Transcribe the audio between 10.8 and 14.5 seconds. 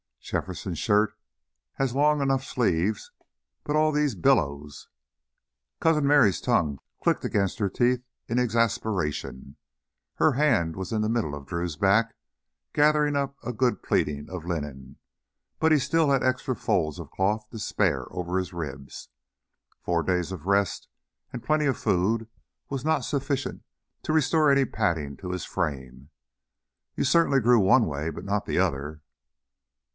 in the middle of Drew's back, gathering up a good pleating of